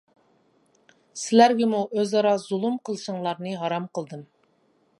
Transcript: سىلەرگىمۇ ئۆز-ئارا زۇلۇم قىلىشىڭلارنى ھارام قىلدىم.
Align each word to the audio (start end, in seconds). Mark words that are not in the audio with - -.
سىلەرگىمۇ 1.23 1.81
ئۆز-ئارا 1.99 2.33
زۇلۇم 2.45 2.81
قىلىشىڭلارنى 2.89 3.55
ھارام 3.65 3.89
قىلدىم. 3.99 4.25